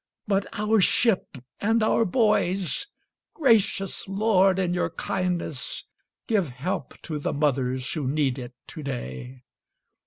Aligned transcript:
But 0.27 0.47
our 0.53 0.81
ship 0.81 1.37
and 1.59 1.83
our 1.83 2.05
boys! 2.05 2.87
Gracious 3.35 4.07
Lord, 4.07 4.57
in 4.57 4.73
your 4.73 4.89
kindness, 4.89 5.85
Give 6.25 6.49
help 6.49 6.99
to 7.03 7.19
the 7.19 7.33
mothers 7.33 7.91
who 7.93 8.07
need 8.07 8.39
it 8.39 8.53
to 8.69 8.81
day! 8.81 9.43